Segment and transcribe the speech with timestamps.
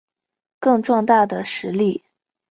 [0.59, 2.03] 更壮大的实力